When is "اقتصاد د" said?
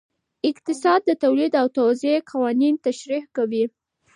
0.49-1.11